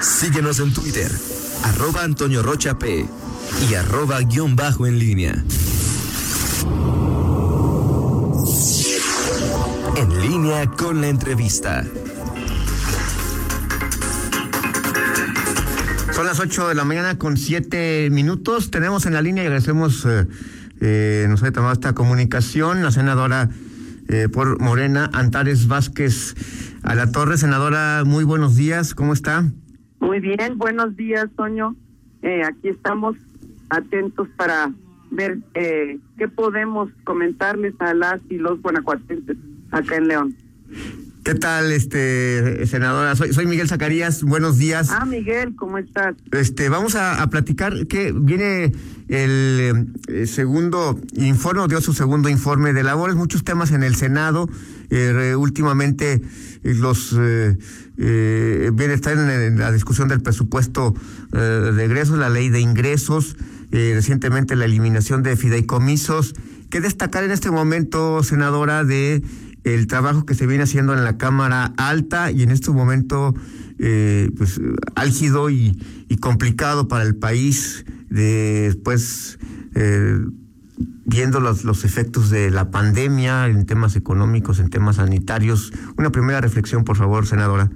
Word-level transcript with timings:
Síguenos 0.00 0.60
en 0.60 0.72
Twitter, 0.72 1.10
arroba 1.64 2.04
Antonio 2.04 2.42
Rocha 2.42 2.78
P 2.78 3.06
y 3.68 3.74
arroba 3.74 4.20
guion 4.20 4.56
bajo 4.56 4.86
en 4.86 4.98
línea. 4.98 5.44
En 9.96 10.20
línea 10.20 10.70
con 10.70 11.00
la 11.00 11.08
entrevista. 11.08 11.84
Son 16.14 16.26
las 16.26 16.40
8 16.40 16.68
de 16.68 16.74
la 16.74 16.84
mañana 16.84 17.18
con 17.18 17.36
7 17.36 18.08
minutos. 18.10 18.70
Tenemos 18.70 19.06
en 19.06 19.14
la 19.14 19.22
línea 19.22 19.42
y 19.42 19.46
agradecemos, 19.46 20.04
eh, 20.06 20.26
eh, 20.80 21.26
nos 21.28 21.42
haya 21.42 21.52
tomado 21.52 21.72
esta 21.72 21.94
comunicación, 21.94 22.82
la 22.82 22.90
senadora 22.90 23.48
eh, 24.08 24.28
por 24.28 24.60
Morena, 24.60 25.08
Antares 25.12 25.66
Vázquez 25.66 26.34
a 26.82 26.94
la 26.94 27.10
Torre. 27.12 27.36
Senadora, 27.38 28.02
muy 28.04 28.24
buenos 28.24 28.56
días, 28.56 28.94
¿cómo 28.94 29.12
está? 29.12 29.44
Muy 30.00 30.20
bien, 30.20 30.56
buenos 30.56 30.96
días, 30.96 31.26
Toño. 31.36 31.76
Eh, 32.22 32.42
aquí 32.44 32.68
estamos 32.68 33.16
atentos 33.68 34.28
para 34.36 34.72
ver 35.10 35.38
eh, 35.54 35.98
qué 36.18 36.28
podemos 36.28 36.90
comentarles 37.04 37.74
a 37.80 37.94
las 37.94 38.20
y 38.28 38.36
los 38.36 38.60
guanajuatenses 38.62 39.36
acá 39.70 39.96
en 39.96 40.08
León. 40.08 40.36
¿Qué 41.24 41.34
tal, 41.34 41.70
este 41.70 42.66
senadora? 42.66 43.14
Soy, 43.14 43.32
soy 43.34 43.46
Miguel 43.46 43.68
Zacarías. 43.68 44.22
Buenos 44.22 44.56
días. 44.56 44.90
Ah, 44.90 45.04
Miguel, 45.04 45.54
¿cómo 45.54 45.76
estás? 45.76 46.16
Este, 46.32 46.70
vamos 46.70 46.94
a, 46.94 47.26
platicar 47.28 47.86
que 47.88 48.12
viene 48.12 48.72
el 49.08 49.92
eh, 50.08 50.26
segundo 50.26 50.98
informe, 51.14 51.68
dio 51.68 51.80
su 51.82 51.92
segundo 51.92 52.30
informe 52.30 52.72
de 52.72 52.82
labores, 52.82 53.16
muchos 53.16 53.44
temas 53.44 53.70
en 53.72 53.82
el 53.82 53.96
Senado. 53.96 54.48
Eh, 54.90 55.34
últimamente 55.36 56.14
eh, 56.14 56.74
los 56.74 57.14
eh, 57.18 57.56
eh, 57.96 58.70
bien 58.74 58.90
está 58.90 59.12
en, 59.12 59.58
la 59.58 59.72
discusión 59.72 60.08
del 60.08 60.20
presupuesto 60.20 60.94
de 61.32 61.84
egresos, 61.84 62.18
la 62.18 62.28
ley 62.28 62.48
de 62.48 62.60
ingresos, 62.60 63.36
recientemente 63.70 64.56
la 64.56 64.64
eliminación 64.64 65.22
de 65.22 65.36
fideicomisos. 65.36 66.34
¿Qué 66.70 66.80
destacar 66.80 67.22
en 67.24 67.30
este 67.30 67.50
momento, 67.50 68.22
senadora, 68.24 68.84
de 68.84 69.22
el 69.64 69.86
trabajo 69.86 70.24
que 70.24 70.34
se 70.34 70.46
viene 70.46 70.64
haciendo 70.64 70.94
en 70.94 71.04
la 71.04 71.18
Cámara 71.18 71.72
Alta 71.76 72.30
y 72.30 72.42
en 72.42 72.50
este 72.50 72.70
momento 72.70 73.34
eh, 73.78 74.30
pues 74.36 74.60
álgido 74.94 75.48
y, 75.48 75.76
complicado 76.20 76.86
para 76.86 77.04
el 77.04 77.14
país 77.16 77.86
después 78.10 79.38
eh, 79.74 80.18
viendo 81.04 81.40
los, 81.40 81.64
los 81.64 81.84
efectos 81.84 82.30
de 82.30 82.50
la 82.50 82.70
pandemia 82.70 83.46
en 83.46 83.66
temas 83.66 83.96
económicos, 83.96 84.60
en 84.60 84.70
temas 84.70 84.96
sanitarios. 84.96 85.72
Una 85.98 86.10
primera 86.10 86.40
reflexión, 86.40 86.84
por 86.84 86.96
favor, 86.96 87.26
senadora. 87.26 87.70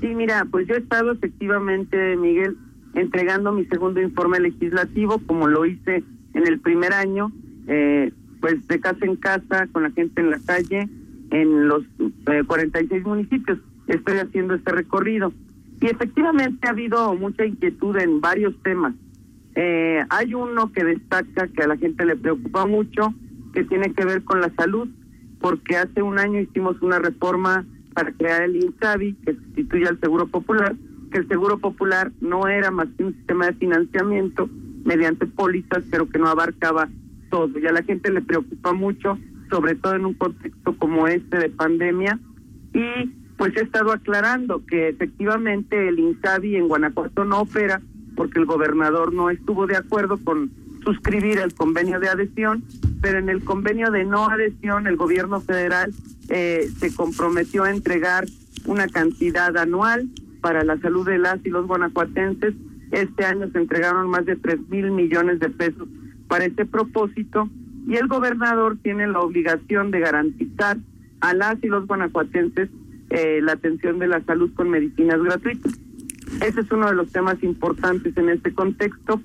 Sí, 0.00 0.08
mira, 0.14 0.46
pues 0.50 0.66
yo 0.66 0.74
he 0.74 0.78
estado 0.78 1.12
efectivamente, 1.12 2.16
Miguel, 2.16 2.56
entregando 2.94 3.52
mi 3.52 3.64
segundo 3.66 4.00
informe 4.00 4.40
legislativo, 4.40 5.20
como 5.26 5.46
lo 5.46 5.66
hice 5.66 6.02
en 6.34 6.46
el 6.46 6.58
primer 6.60 6.92
año, 6.92 7.32
eh, 7.66 8.12
pues 8.40 8.66
de 8.66 8.80
casa 8.80 9.04
en 9.04 9.16
casa, 9.16 9.66
con 9.72 9.82
la 9.82 9.90
gente 9.90 10.20
en 10.20 10.30
la 10.30 10.40
calle, 10.40 10.88
en 11.30 11.68
los 11.68 11.84
eh, 12.26 12.42
46 12.46 13.04
municipios. 13.04 13.58
Estoy 13.86 14.18
haciendo 14.18 14.54
este 14.54 14.72
recorrido. 14.72 15.32
Y 15.80 15.86
efectivamente 15.86 16.66
ha 16.66 16.70
habido 16.70 17.14
mucha 17.14 17.44
inquietud 17.44 17.96
en 17.98 18.20
varios 18.20 18.54
temas. 18.62 18.94
Eh, 19.62 20.02
hay 20.08 20.32
uno 20.32 20.72
que 20.72 20.82
destaca 20.82 21.46
que 21.48 21.62
a 21.62 21.66
la 21.66 21.76
gente 21.76 22.06
le 22.06 22.16
preocupa 22.16 22.64
mucho, 22.64 23.12
que 23.52 23.62
tiene 23.64 23.92
que 23.92 24.06
ver 24.06 24.24
con 24.24 24.40
la 24.40 24.50
salud, 24.54 24.88
porque 25.38 25.76
hace 25.76 26.00
un 26.00 26.18
año 26.18 26.40
hicimos 26.40 26.80
una 26.80 26.98
reforma 26.98 27.66
para 27.92 28.10
crear 28.12 28.40
el 28.40 28.56
INSABI, 28.56 29.16
que 29.22 29.34
sustituye 29.34 29.86
al 29.86 30.00
Seguro 30.00 30.28
Popular, 30.28 30.74
que 31.12 31.18
el 31.18 31.28
Seguro 31.28 31.58
Popular 31.58 32.10
no 32.22 32.48
era 32.48 32.70
más 32.70 32.88
que 32.96 33.04
un 33.04 33.12
sistema 33.12 33.48
de 33.48 33.52
financiamiento 33.52 34.48
mediante 34.86 35.26
pólizas, 35.26 35.84
pero 35.90 36.08
que 36.08 36.18
no 36.18 36.28
abarcaba 36.28 36.88
todo. 37.28 37.58
Y 37.58 37.66
a 37.66 37.72
la 37.72 37.82
gente 37.82 38.10
le 38.10 38.22
preocupa 38.22 38.72
mucho 38.72 39.18
sobre 39.50 39.74
todo 39.74 39.94
en 39.94 40.06
un 40.06 40.14
contexto 40.14 40.74
como 40.78 41.06
este 41.06 41.36
de 41.36 41.50
pandemia. 41.50 42.18
Y 42.72 43.10
pues 43.36 43.54
he 43.58 43.64
estado 43.64 43.92
aclarando 43.92 44.64
que 44.64 44.88
efectivamente 44.88 45.86
el 45.86 45.98
INSABI 45.98 46.56
en 46.56 46.68
Guanajuato 46.68 47.26
no 47.26 47.40
opera 47.40 47.82
porque 48.20 48.38
el 48.38 48.44
gobernador 48.44 49.14
no 49.14 49.30
estuvo 49.30 49.66
de 49.66 49.76
acuerdo 49.76 50.18
con 50.22 50.50
suscribir 50.84 51.38
el 51.38 51.54
convenio 51.54 52.00
de 52.00 52.10
adhesión, 52.10 52.62
pero 53.00 53.18
en 53.18 53.30
el 53.30 53.42
convenio 53.42 53.90
de 53.90 54.04
no 54.04 54.28
adhesión 54.28 54.86
el 54.86 54.98
gobierno 54.98 55.40
federal 55.40 55.90
eh, 56.28 56.68
se 56.78 56.94
comprometió 56.94 57.64
a 57.64 57.70
entregar 57.70 58.26
una 58.66 58.88
cantidad 58.88 59.56
anual 59.56 60.06
para 60.42 60.64
la 60.64 60.78
salud 60.80 61.06
de 61.06 61.16
las 61.16 61.38
y 61.46 61.48
los 61.48 61.66
guanajuatenses. 61.66 62.52
Este 62.90 63.24
año 63.24 63.50
se 63.52 63.58
entregaron 63.58 64.10
más 64.10 64.26
de 64.26 64.36
tres 64.36 64.60
mil 64.68 64.90
millones 64.90 65.40
de 65.40 65.48
pesos 65.48 65.88
para 66.28 66.44
este 66.44 66.66
propósito 66.66 67.48
y 67.88 67.96
el 67.96 68.06
gobernador 68.06 68.76
tiene 68.82 69.06
la 69.06 69.20
obligación 69.20 69.90
de 69.90 70.00
garantizar 70.00 70.76
a 71.22 71.32
las 71.32 71.56
y 71.64 71.68
los 71.68 71.86
guanajuatenses 71.86 72.68
eh, 73.08 73.40
la 73.40 73.52
atención 73.52 73.98
de 73.98 74.08
la 74.08 74.22
salud 74.26 74.52
con 74.54 74.68
medicinas 74.68 75.22
gratuitas. 75.22 75.79
Ese 76.36 76.60
es 76.60 76.70
uno 76.70 76.88
de 76.88 76.94
los 76.94 77.10
temas 77.10 77.42
importantes 77.42 78.16
en 78.16 78.28
este 78.28 78.52
contexto. 78.52 79.20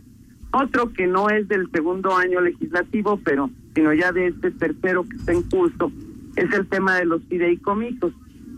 Otro 0.51 0.91
que 0.93 1.07
no 1.07 1.29
es 1.29 1.47
del 1.47 1.69
segundo 1.71 2.15
año 2.15 2.41
legislativo, 2.41 3.19
pero 3.23 3.49
sino 3.73 3.93
ya 3.93 4.11
de 4.11 4.27
este 4.27 4.51
tercero 4.51 5.03
que 5.03 5.17
está 5.17 5.33
en 5.33 5.43
curso, 5.43 5.91
es 6.35 6.51
el 6.53 6.67
tema 6.67 6.95
de 6.95 7.05
los 7.05 7.21
fideicomisos, 7.23 8.13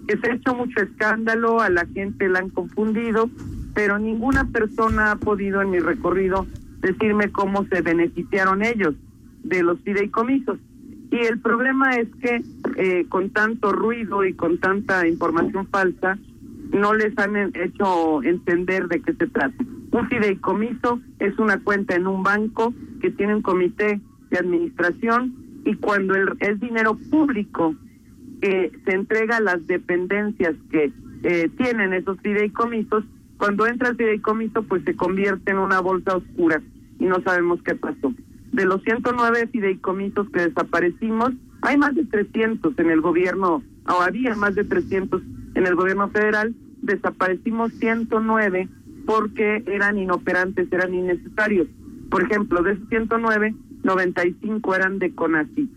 que 0.07 0.17
se 0.17 0.29
ha 0.29 0.35
hecho 0.35 0.55
mucho 0.55 0.79
escándalo, 0.79 1.59
a 1.59 1.69
la 1.69 1.85
gente 1.87 2.29
la 2.29 2.39
han 2.39 2.49
confundido, 2.49 3.29
pero 3.73 3.99
ninguna 3.99 4.45
persona 4.45 5.11
ha 5.11 5.15
podido 5.17 5.61
en 5.61 5.71
mi 5.71 5.79
recorrido 5.79 6.45
decirme 6.81 7.31
cómo 7.31 7.65
se 7.65 7.81
beneficiaron 7.81 8.63
ellos 8.63 8.95
de 9.43 9.63
los 9.63 9.79
fideicomisos. 9.81 10.59
Y 11.11 11.17
el 11.17 11.39
problema 11.39 11.95
es 11.95 12.07
que 12.21 12.41
eh, 12.77 13.05
con 13.07 13.29
tanto 13.29 13.71
ruido 13.71 14.25
y 14.25 14.33
con 14.33 14.57
tanta 14.59 15.07
información 15.07 15.67
falsa, 15.67 16.17
no 16.71 16.93
les 16.93 17.17
han 17.17 17.35
hecho 17.55 18.23
entender 18.23 18.87
de 18.87 19.01
qué 19.01 19.13
se 19.13 19.27
trata. 19.27 19.55
Un 19.91 20.07
fideicomiso 20.07 20.99
es 21.19 21.37
una 21.39 21.59
cuenta 21.59 21.95
en 21.95 22.07
un 22.07 22.23
banco 22.23 22.73
que 23.01 23.11
tiene 23.11 23.35
un 23.35 23.41
comité 23.41 23.99
de 24.29 24.37
administración 24.37 25.35
y 25.65 25.75
cuando 25.75 26.15
el, 26.15 26.29
es 26.39 26.59
dinero 26.59 26.97
público 27.09 27.75
que 28.41 28.71
se 28.85 28.93
entrega 28.93 29.37
a 29.37 29.41
las 29.41 29.65
dependencias 29.67 30.55
que 30.71 30.91
eh, 31.23 31.49
tienen 31.57 31.93
esos 31.93 32.19
fideicomisos, 32.21 33.03
cuando 33.37 33.65
entra 33.65 33.89
el 33.89 33.95
fideicomiso 33.95 34.63
pues 34.63 34.83
se 34.83 34.95
convierte 34.95 35.51
en 35.51 35.57
una 35.57 35.79
bolsa 35.79 36.17
oscura 36.17 36.61
y 36.99 37.05
no 37.05 37.21
sabemos 37.21 37.61
qué 37.63 37.75
pasó 37.75 38.13
de 38.51 38.65
los 38.65 38.81
109 38.83 39.49
fideicomisos 39.51 40.29
que 40.29 40.41
desaparecimos, 40.41 41.31
hay 41.61 41.77
más 41.77 41.95
de 41.95 42.05
300 42.05 42.77
en 42.79 42.89
el 42.89 43.01
gobierno, 43.01 43.63
o 43.87 44.01
había 44.01 44.35
más 44.35 44.55
de 44.55 44.63
300 44.63 45.21
en 45.57 45.65
el 45.65 45.75
gobierno 45.75 46.09
federal, 46.09 46.53
desaparecimos 46.83 47.73
109 47.73 48.69
porque 49.07 49.63
eran 49.65 49.97
inoperantes, 49.97 50.71
eran 50.71 50.93
innecesarios. 50.93 51.67
Por 52.11 52.21
ejemplo, 52.21 52.61
de 52.61 52.73
esos 52.73 52.87
109, 52.89 53.55
95 53.83 54.75
eran 54.75 54.99
de 54.99 55.15
CONACIT. 55.15 55.71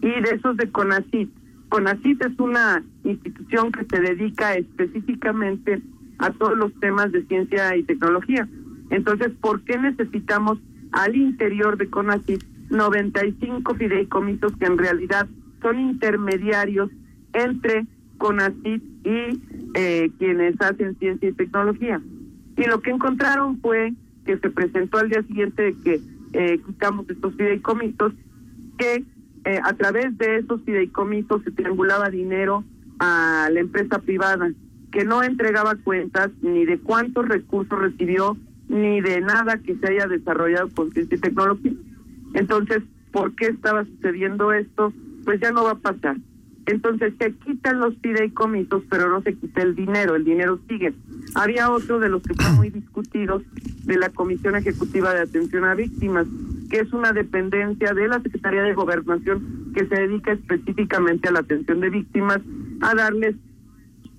Y 0.00 0.08
de 0.08 0.30
esos 0.34 0.56
de 0.56 0.70
CONACIT, 0.70 1.30
CONACIT 1.68 2.24
es 2.24 2.38
una 2.38 2.82
institución 3.04 3.70
que 3.72 3.84
se 3.84 4.00
dedica 4.00 4.54
específicamente 4.54 5.82
a 6.18 6.30
todos 6.30 6.56
los 6.56 6.72
temas 6.80 7.12
de 7.12 7.22
ciencia 7.26 7.76
y 7.76 7.82
tecnología. 7.82 8.48
Entonces, 8.88 9.32
¿por 9.38 9.62
qué 9.64 9.78
necesitamos 9.78 10.58
al 10.92 11.14
interior 11.14 11.76
de 11.76 11.90
CONACYT 11.90 12.42
95 12.70 13.74
fideicomisos 13.74 14.56
que 14.56 14.64
en 14.64 14.78
realidad 14.78 15.28
son 15.60 15.78
intermediarios 15.78 16.90
entre 17.34 17.86
CONACYT 18.16 18.89
y 19.04 19.40
eh, 19.74 20.10
quienes 20.18 20.60
hacen 20.60 20.96
ciencia 20.98 21.28
y 21.28 21.32
tecnología. 21.32 22.00
Y 22.56 22.64
lo 22.64 22.80
que 22.80 22.90
encontraron 22.90 23.60
fue 23.60 23.92
que 24.24 24.38
se 24.38 24.50
presentó 24.50 24.98
al 24.98 25.08
día 25.08 25.22
siguiente 25.22 25.62
de 25.62 25.74
que 25.82 26.00
eh, 26.32 26.60
quitamos 26.64 27.08
estos 27.08 27.34
fideicomisos, 27.34 28.12
que 28.78 29.04
eh, 29.44 29.60
a 29.64 29.72
través 29.72 30.16
de 30.18 30.36
esos 30.36 30.62
fideicomisos 30.62 31.42
se 31.42 31.50
triangulaba 31.50 32.10
dinero 32.10 32.64
a 32.98 33.48
la 33.50 33.60
empresa 33.60 33.98
privada, 34.00 34.52
que 34.92 35.04
no 35.04 35.22
entregaba 35.22 35.76
cuentas 35.76 36.30
ni 36.42 36.66
de 36.66 36.78
cuántos 36.78 37.28
recursos 37.28 37.78
recibió 37.78 38.36
ni 38.68 39.00
de 39.00 39.20
nada 39.20 39.58
que 39.58 39.76
se 39.76 39.88
haya 39.88 40.06
desarrollado 40.06 40.68
con 40.70 40.92
ciencia 40.92 41.16
y 41.16 41.20
tecnología. 41.20 41.72
Entonces, 42.34 42.82
¿por 43.10 43.34
qué 43.34 43.46
estaba 43.46 43.84
sucediendo 43.84 44.52
esto? 44.52 44.92
Pues 45.24 45.40
ya 45.40 45.50
no 45.50 45.64
va 45.64 45.72
a 45.72 45.78
pasar. 45.78 46.16
Entonces 46.66 47.14
se 47.18 47.32
quitan 47.32 47.80
los 47.80 47.96
fideicomisos, 47.98 48.82
pero 48.90 49.08
no 49.08 49.22
se 49.22 49.34
quita 49.34 49.62
el 49.62 49.74
dinero, 49.74 50.14
el 50.14 50.24
dinero 50.24 50.60
sigue. 50.68 50.92
Había 51.34 51.70
otro 51.70 51.98
de 51.98 52.08
los 52.08 52.22
que 52.22 52.34
fue 52.34 52.52
muy 52.52 52.70
discutidos 52.70 53.42
de 53.84 53.96
la 53.96 54.10
Comisión 54.10 54.56
Ejecutiva 54.56 55.14
de 55.14 55.22
Atención 55.22 55.64
a 55.64 55.74
Víctimas, 55.74 56.26
que 56.70 56.80
es 56.80 56.92
una 56.92 57.12
dependencia 57.12 57.92
de 57.94 58.08
la 58.08 58.20
Secretaría 58.20 58.62
de 58.62 58.74
Gobernación 58.74 59.72
que 59.74 59.86
se 59.86 59.94
dedica 59.94 60.32
específicamente 60.32 61.28
a 61.28 61.32
la 61.32 61.40
atención 61.40 61.80
de 61.80 61.90
víctimas, 61.90 62.40
a 62.80 62.94
darles 62.94 63.36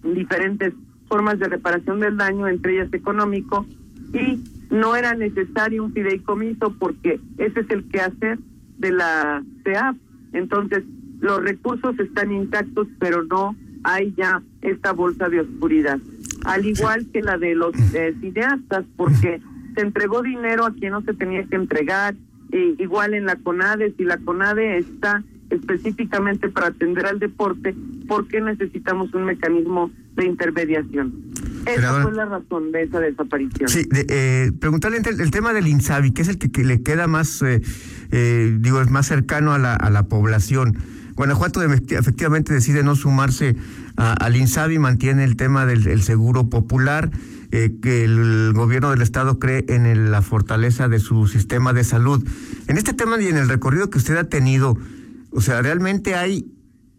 diferentes 0.04 0.74
formas 1.08 1.40
de 1.40 1.48
reparación 1.48 2.00
del 2.00 2.18
daño, 2.18 2.48
entre 2.48 2.74
ellas 2.74 2.94
económico, 2.94 3.66
y 4.14 4.44
no 4.72 4.96
era 4.96 5.14
necesario 5.14 5.84
un 5.84 5.94
fideicomiso 5.94 6.74
porque 6.80 7.20
ese 7.38 7.60
es 7.60 7.70
el 7.70 7.88
quehacer 7.90 8.40
de 8.78 8.92
la 8.92 9.44
CEAP. 9.64 9.96
Entonces, 10.34 10.84
los 11.22 11.42
recursos 11.42 11.98
están 12.00 12.32
intactos, 12.32 12.88
pero 13.00 13.24
no 13.24 13.56
hay 13.84 14.14
ya 14.18 14.42
esta 14.62 14.92
bolsa 14.92 15.30
de 15.30 15.42
oscuridad. 15.42 16.00
Al 16.46 16.66
igual 16.66 17.08
que 17.14 17.22
la 17.22 17.38
de 17.38 17.56
los 17.56 17.74
eh, 17.94 18.14
cineastas, 18.20 18.86
porque 18.98 19.42
se 19.76 19.82
entregó 19.82 20.22
dinero 20.22 20.66
a 20.66 20.74
quien 20.74 20.92
no 20.92 21.02
se 21.02 21.14
tenía 21.14 21.44
que 21.46 21.56
entregar, 21.56 22.16
igual 22.52 23.14
en 23.14 23.26
la 23.26 23.38
CONADE, 23.38 23.94
si 23.98 24.04
la 24.04 24.18
CONADE 24.18 24.80
está 24.80 25.24
específicamente 25.50 26.50
para 26.50 26.68
atender 26.68 27.06
al 27.06 27.20
deporte, 27.20 27.76
¿por 28.08 28.28
qué 28.28 28.42
necesitamos 28.42 29.14
un 29.14 29.26
mecanismo 29.26 29.92
de 30.16 30.26
intermediación? 30.26 31.14
Esa 31.66 32.02
fue 32.02 32.12
la 32.14 32.26
razón 32.26 32.72
de 32.72 32.84
esa 32.84 33.00
desaparición. 33.00 33.70
Sí, 33.70 33.88
eh, 34.10 34.52
preguntarle 34.60 34.98
el, 34.98 35.22
el, 35.22 35.32
tema 35.32 35.54
del 35.54 35.68
INSABI, 35.68 36.12
que 36.12 36.24
es 36.24 36.28
el 36.28 36.38
que, 36.38 36.64
le 36.64 36.82
queda 36.82 37.08
más, 37.08 37.42
eh, 37.44 37.62
eh, 38.12 38.58
digo, 38.60 38.82
es 38.82 38.90
más 38.90 39.08
cercano 39.08 39.54
a 39.54 39.60
la, 39.60 39.76
a 39.76 39.90
la 39.90 40.04
población. 40.04 40.78
Guanajuato 41.16 41.62
efectivamente 41.64 42.54
decide 42.54 42.84
no 42.84 42.96
sumarse 42.96 43.56
al 43.96 44.36
INSABI, 44.36 44.80
mantiene 44.80 45.24
el 45.24 45.36
tema 45.36 45.66
del 45.66 46.02
seguro 46.02 46.50
popular. 46.50 47.12
Eh, 47.54 47.80
que 47.82 48.06
el 48.06 48.54
gobierno 48.56 48.92
del 48.92 49.02
estado 49.02 49.38
cree 49.38 49.66
en 49.68 50.10
la 50.10 50.22
fortaleza 50.22 50.88
de 50.88 51.00
su 51.00 51.28
sistema 51.28 51.74
de 51.74 51.84
salud. 51.84 52.26
En 52.68 52.78
este 52.78 52.94
tema 52.94 53.22
y 53.22 53.28
en 53.28 53.36
el 53.36 53.50
recorrido 53.50 53.90
que 53.90 53.98
usted 53.98 54.16
ha 54.16 54.24
tenido, 54.24 54.78
o 55.32 55.42
sea, 55.42 55.62
realmente 55.62 56.16
hay 56.16 56.50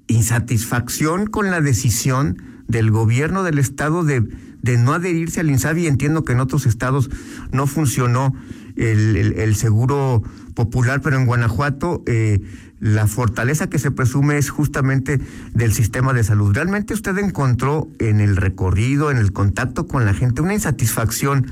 insatisfacción 0.08 1.26
con 1.26 1.50
la 1.50 1.62
decisión 1.62 2.36
del 2.68 2.90
gobierno 2.90 3.44
del 3.44 3.58
estado 3.58 4.04
de, 4.04 4.28
de 4.60 4.76
no 4.76 4.92
adherirse 4.92 5.40
al 5.40 5.48
INSABI. 5.48 5.86
Entiendo 5.86 6.22
que 6.22 6.32
en 6.32 6.40
otros 6.40 6.66
estados 6.66 7.08
no 7.50 7.66
funcionó 7.66 8.34
el, 8.76 9.16
el, 9.16 9.54
seguro 9.56 10.22
popular, 10.54 11.00
pero 11.00 11.16
en 11.16 11.24
Guanajuato 11.24 12.02
eh, 12.04 12.42
la 12.82 13.06
fortaleza 13.06 13.70
que 13.70 13.78
se 13.78 13.92
presume 13.92 14.38
es 14.38 14.50
justamente 14.50 15.20
del 15.54 15.72
sistema 15.72 16.12
de 16.12 16.24
salud. 16.24 16.52
¿Realmente 16.52 16.94
usted 16.94 17.16
encontró 17.18 17.88
en 18.00 18.20
el 18.20 18.34
recorrido, 18.34 19.12
en 19.12 19.18
el 19.18 19.32
contacto 19.32 19.86
con 19.86 20.04
la 20.04 20.14
gente, 20.14 20.42
una 20.42 20.54
insatisfacción 20.54 21.46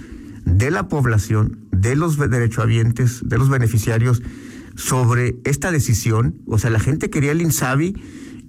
de 0.45 0.73
la 0.73 0.89
población, 0.89 1.61
de 1.71 1.95
los 1.95 2.19
derechohabientes, 2.19 3.21
de 3.29 3.39
los 3.39 3.49
beneficiarios 3.49 4.25
sobre 4.75 5.37
esta 5.45 5.71
decisión? 5.71 6.35
O 6.49 6.59
sea, 6.59 6.69
la 6.71 6.81
gente 6.81 7.11
quería 7.11 7.31
el 7.31 7.43
INSABI 7.43 7.95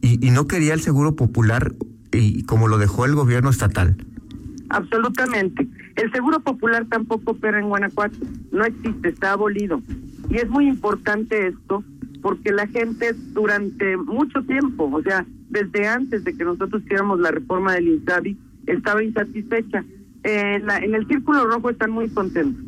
y, 0.02 0.32
no 0.32 0.48
quería 0.48 0.74
el 0.74 0.82
seguro 0.82 1.16
popular 1.16 1.76
y 2.12 2.42
como 2.46 2.68
lo 2.68 2.80
dejó 2.80 3.06
el 3.06 3.14
gobierno 3.14 3.52
estatal. 3.52 3.96
Absolutamente. 4.70 5.68
El 5.98 6.12
Seguro 6.14 6.40
Popular 6.40 6.88
tampoco 6.90 7.32
opera 7.32 7.60
en 7.60 7.68
Guanajuato, 7.68 8.18
no 8.52 8.64
existe, 8.66 9.10
está 9.10 9.34
abolido. 9.34 9.84
Y 10.30 10.38
es 10.38 10.50
muy 10.50 10.68
importante 10.68 11.48
esto 11.48 11.84
porque 12.22 12.52
la 12.52 12.68
gente 12.68 13.14
durante 13.34 13.98
mucho 13.98 14.44
tiempo, 14.44 14.90
o 14.92 15.02
sea, 15.02 15.26
desde 15.50 15.88
antes 15.88 16.24
de 16.24 16.36
que 16.36 16.44
nosotros 16.44 16.84
hiciéramos 16.84 17.20
la 17.20 17.32
reforma 17.32 17.74
del 17.74 17.88
INSABI, 17.88 18.38
estaba 18.68 19.04
insatisfecha. 19.04 19.84
Eh, 20.24 20.62
en 20.82 20.96
el 20.96 21.08
Círculo 21.08 21.46
Rojo 21.46 21.72
están 21.72 21.92
muy 21.92 22.10
contentos, 22.10 22.64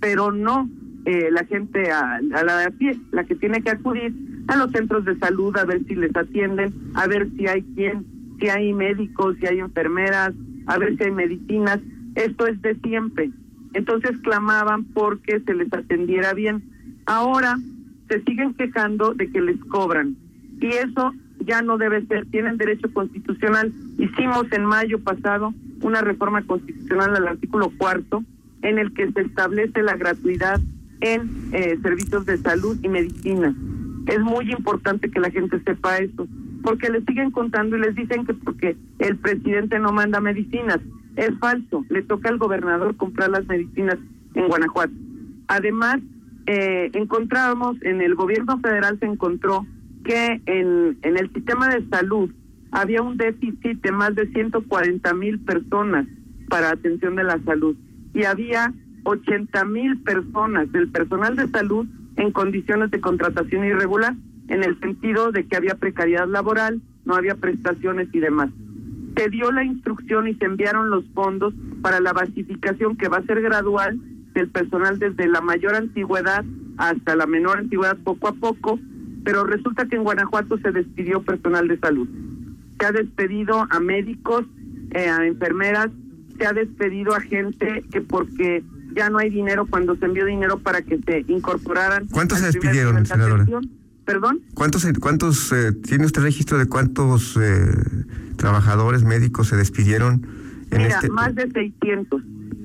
pero 0.00 0.30
no 0.30 0.68
eh, 1.04 1.30
la 1.32 1.44
gente 1.44 1.90
a, 1.90 2.16
a, 2.16 2.44
la 2.44 2.58
de 2.58 2.64
a 2.66 2.70
pie, 2.70 2.98
la 3.10 3.24
que 3.24 3.34
tiene 3.34 3.60
que 3.60 3.70
acudir 3.70 4.14
a 4.46 4.56
los 4.56 4.70
centros 4.70 5.04
de 5.04 5.18
salud 5.18 5.56
a 5.56 5.64
ver 5.64 5.84
si 5.86 5.96
les 5.96 6.14
atienden, 6.14 6.72
a 6.94 7.06
ver 7.08 7.28
si 7.36 7.48
hay 7.48 7.62
quien, 7.74 8.06
si 8.38 8.48
hay 8.48 8.72
médicos, 8.72 9.36
si 9.40 9.46
hay 9.46 9.58
enfermeras, 9.58 10.32
a 10.66 10.78
ver 10.78 10.96
si 10.96 11.04
hay 11.04 11.10
medicinas. 11.10 11.80
Esto 12.14 12.46
es 12.46 12.60
de 12.62 12.76
siempre. 12.76 13.30
Entonces 13.74 14.12
clamaban 14.22 14.84
porque 14.84 15.40
se 15.40 15.54
les 15.54 15.72
atendiera 15.72 16.34
bien. 16.34 16.62
Ahora 17.06 17.58
se 18.12 18.22
siguen 18.24 18.52
quejando 18.54 19.14
de 19.14 19.30
que 19.30 19.40
les 19.40 19.58
cobran. 19.64 20.16
Y 20.60 20.66
eso 20.66 21.14
ya 21.40 21.62
no 21.62 21.78
debe 21.78 22.04
ser. 22.06 22.26
Tienen 22.26 22.58
derecho 22.58 22.92
constitucional. 22.92 23.72
Hicimos 23.98 24.46
en 24.52 24.66
mayo 24.66 24.98
pasado 24.98 25.54
una 25.80 26.02
reforma 26.02 26.42
constitucional 26.42 27.16
al 27.16 27.28
artículo 27.28 27.72
cuarto 27.78 28.22
en 28.60 28.78
el 28.78 28.92
que 28.92 29.10
se 29.12 29.22
establece 29.22 29.82
la 29.82 29.96
gratuidad 29.96 30.60
en 31.00 31.30
eh, 31.52 31.78
servicios 31.82 32.26
de 32.26 32.36
salud 32.36 32.76
y 32.82 32.88
medicina. 32.88 33.54
Es 34.06 34.20
muy 34.20 34.52
importante 34.52 35.10
que 35.10 35.20
la 35.20 35.30
gente 35.30 35.58
sepa 35.64 35.98
eso, 35.98 36.28
porque 36.62 36.90
les 36.90 37.04
siguen 37.06 37.30
contando 37.30 37.76
y 37.76 37.80
les 37.80 37.94
dicen 37.94 38.26
que 38.26 38.34
porque 38.34 38.76
el 38.98 39.16
presidente 39.16 39.78
no 39.78 39.92
manda 39.92 40.20
medicinas. 40.20 40.80
Es 41.16 41.30
falso, 41.38 41.84
le 41.88 42.02
toca 42.02 42.28
al 42.28 42.38
gobernador 42.38 42.96
comprar 42.96 43.30
las 43.30 43.46
medicinas 43.46 43.98
en 44.34 44.48
Guanajuato. 44.48 44.92
Además, 45.48 46.00
eh, 46.46 46.90
encontramos, 46.94 47.76
en 47.82 48.00
el 48.00 48.14
gobierno 48.14 48.58
federal 48.60 48.98
se 48.98 49.06
encontró 49.06 49.66
que 50.04 50.40
en, 50.46 50.98
en 51.02 51.16
el 51.16 51.32
sistema 51.32 51.68
de 51.68 51.86
salud 51.88 52.30
había 52.72 53.02
un 53.02 53.16
déficit 53.16 53.80
de 53.82 53.92
más 53.92 54.14
de 54.14 54.26
140 54.28 55.14
mil 55.14 55.38
personas 55.40 56.06
para 56.48 56.70
atención 56.70 57.16
de 57.16 57.24
la 57.24 57.38
salud 57.44 57.76
y 58.14 58.24
había 58.24 58.72
80 59.04 59.64
mil 59.66 59.98
personas 60.02 60.70
del 60.72 60.88
personal 60.90 61.36
de 61.36 61.48
salud 61.48 61.86
en 62.16 62.32
condiciones 62.32 62.90
de 62.90 63.00
contratación 63.00 63.64
irregular, 63.64 64.14
en 64.48 64.62
el 64.62 64.78
sentido 64.80 65.32
de 65.32 65.46
que 65.46 65.56
había 65.56 65.76
precariedad 65.76 66.28
laboral, 66.28 66.80
no 67.04 67.14
había 67.14 67.36
prestaciones 67.36 68.08
y 68.12 68.20
demás. 68.20 68.50
Se 69.16 69.28
dio 69.28 69.50
la 69.50 69.64
instrucción 69.64 70.28
y 70.28 70.34
se 70.34 70.44
enviaron 70.44 70.90
los 70.90 71.04
fondos 71.14 71.54
para 71.82 72.00
la 72.00 72.12
basificación 72.12 72.96
que 72.96 73.08
va 73.08 73.18
a 73.18 73.24
ser 73.24 73.40
gradual 73.42 73.98
del 74.34 74.48
personal 74.48 74.98
desde 74.98 75.28
la 75.28 75.40
mayor 75.40 75.74
antigüedad 75.74 76.44
hasta 76.78 77.16
la 77.16 77.26
menor 77.26 77.58
antigüedad 77.58 77.96
poco 77.98 78.28
a 78.28 78.32
poco, 78.32 78.78
pero 79.24 79.44
resulta 79.44 79.86
que 79.86 79.96
en 79.96 80.04
Guanajuato 80.04 80.58
se 80.58 80.72
despidió 80.72 81.22
personal 81.22 81.68
de 81.68 81.78
salud. 81.78 82.08
Se 82.78 82.86
ha 82.86 82.92
despedido 82.92 83.66
a 83.70 83.80
médicos, 83.80 84.44
eh, 84.92 85.08
a 85.08 85.26
enfermeras, 85.26 85.90
se 86.38 86.46
ha 86.46 86.52
despedido 86.52 87.14
a 87.14 87.20
gente 87.20 87.84
que 87.92 88.00
porque 88.00 88.64
ya 88.94 89.10
no 89.10 89.18
hay 89.18 89.30
dinero 89.30 89.66
cuando 89.66 89.96
se 89.96 90.04
envió 90.04 90.24
dinero 90.26 90.58
para 90.58 90.82
que 90.82 90.98
se 90.98 91.24
incorporaran. 91.28 92.08
¿Cuántos 92.08 92.40
se 92.40 92.46
despidieron, 92.46 93.04
senadora? 93.06 93.46
¿Perdón? 94.04 94.40
¿Cuántos, 94.54 94.84
cuántos 95.00 95.52
eh, 95.52 95.72
tiene 95.72 96.06
usted 96.06 96.22
registro 96.22 96.58
de 96.58 96.66
cuántos 96.66 97.38
eh, 97.40 97.72
trabajadores 98.36 99.04
médicos 99.04 99.48
se 99.48 99.56
despidieron? 99.56 100.26
En 100.72 100.82
Mira, 100.82 100.96
este... 100.96 101.08
más 101.10 101.34
de 101.34 101.48
600. 101.48 102.22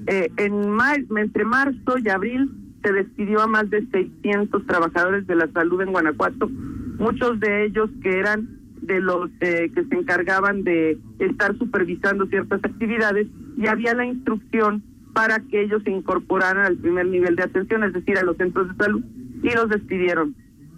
Eh, 0.08 0.32
en 0.38 0.78
entre 1.18 1.44
marzo 1.44 1.98
y 2.04 2.10
abril 2.10 2.50
se 2.82 2.94
despidió 2.94 3.42
a 3.42 3.48
más 3.48 3.70
de 3.70 3.86
600 3.88 4.66
trabajadores 4.66 5.28
de 5.28 5.36
la 5.36 5.52
salud 5.52 5.82
en 5.82 5.92
Guanajuato, 5.92 6.50
muchos 6.98 7.40
de 7.42 7.66
ellos 7.66 7.90
que 8.02 8.18
eran 8.18 8.58
de 8.82 9.02
los 9.02 9.30
eh, 9.42 9.70
que 9.76 9.84
se 9.84 9.96
encargaban 9.96 10.64
de 10.64 10.98
estar 11.20 11.58
supervisando 11.58 12.26
ciertas 12.28 12.64
actividades 12.64 13.28
y 13.58 13.68
había 13.68 13.94
la 13.94 14.06
instrucción 14.06 14.82
para 15.14 15.40
que 15.40 15.64
ellos 15.64 15.84
se 15.84 15.92
incorporaran 15.92 16.66
al 16.66 16.78
primer 16.78 17.08
nivel 17.08 17.36
de 17.36 17.44
atención, 17.44 17.84
es 17.84 17.92
decir, 17.92 18.18
a 18.18 18.24
los 18.24 18.38
centros 18.38 18.70
de 18.70 18.76
salud, 18.76 19.04
y 19.42 19.50
los 19.50 19.68
despidieron. 19.70 20.36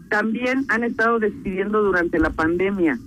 También 0.10 0.66
han 0.70 0.84
estado 0.84 1.20
despidiendo 1.20 1.84
durante 1.84 2.20
la 2.20 2.32
pandemia 2.32 2.98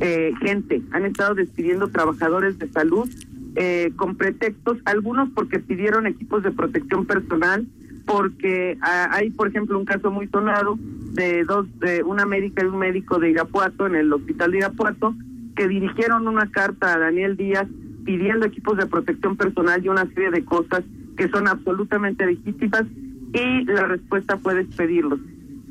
eh, 0.00 0.32
gente, 0.40 0.82
han 0.92 1.04
estado 1.04 1.34
despidiendo 1.34 1.88
trabajadores 1.88 2.58
de 2.58 2.68
salud 2.68 3.08
eh, 3.56 3.92
con 3.96 4.16
pretextos, 4.16 4.78
algunos 4.84 5.30
porque 5.30 5.60
pidieron 5.60 6.06
equipos 6.06 6.42
de 6.42 6.50
protección 6.50 7.06
personal, 7.06 7.66
porque 8.06 8.76
ah, 8.82 9.08
hay, 9.12 9.30
por 9.30 9.48
ejemplo, 9.48 9.78
un 9.78 9.84
caso 9.84 10.10
muy 10.10 10.26
sonado 10.28 10.76
de 11.12 11.44
dos, 11.44 11.66
de 11.78 12.02
una 12.02 12.26
médica 12.26 12.62
y 12.62 12.66
un 12.66 12.78
médico 12.78 13.18
de 13.18 13.30
Irapuato, 13.30 13.86
en 13.86 13.94
el 13.94 14.12
hospital 14.12 14.50
de 14.50 14.58
Irapuato, 14.58 15.14
que 15.56 15.68
dirigieron 15.68 16.26
una 16.26 16.50
carta 16.50 16.94
a 16.94 16.98
Daniel 16.98 17.36
Díaz 17.36 17.68
pidiendo 18.04 18.46
equipos 18.46 18.76
de 18.76 18.86
protección 18.86 19.36
personal 19.36 19.84
y 19.84 19.88
una 19.88 20.06
serie 20.06 20.30
de 20.30 20.44
cosas 20.44 20.82
que 21.16 21.28
son 21.28 21.48
absolutamente 21.48 22.26
legítimas 22.26 22.84
y 23.32 23.64
la 23.64 23.86
respuesta 23.86 24.36
fue 24.38 24.54
despedirlos. 24.54 25.20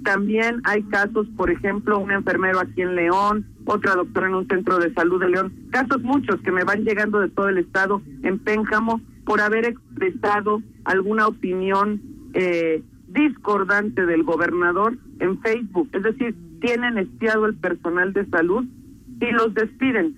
También 0.04 0.62
hay 0.66 0.84
casos, 0.84 1.28
por 1.38 1.50
ejemplo, 1.50 2.00
un 2.00 2.12
enfermero 2.12 2.60
aquí 2.60 2.82
en 2.82 2.96
León, 2.96 3.46
otra 3.66 3.96
doctora 3.96 4.28
en 4.28 4.36
un 4.36 4.48
centro 4.48 4.78
de 4.80 4.94
salud 4.94 5.20
de 5.20 5.30
León, 5.30 5.54
casos 5.72 6.02
muchos 6.02 6.40
que 6.42 6.52
me 6.52 6.64
van 6.64 6.84
llegando 6.84 7.20
de 7.20 7.30
todo 7.30 7.50
el 7.50 7.58
estado 7.58 8.02
en 8.24 8.40
Pénjamo 8.40 9.02
por 9.26 9.42
haber 9.42 9.66
expresado 9.66 10.62
alguna 10.86 11.28
opinión 11.28 12.02
eh, 12.34 12.84
discordante 13.08 14.06
del 14.06 14.24
gobernador 14.24 14.98
en 15.20 15.40
Facebook. 15.40 15.90
Es 15.94 16.04
decir, 16.04 16.36
tienen 16.60 16.98
espiado 16.98 17.46
el 17.46 17.56
personal 17.56 18.14
de 18.14 18.26
salud 18.28 18.66
y 19.20 19.32
los 19.32 19.54
despiden. 19.54 20.18